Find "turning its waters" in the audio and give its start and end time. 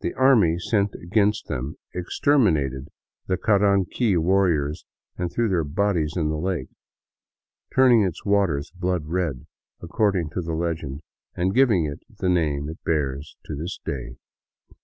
7.76-8.72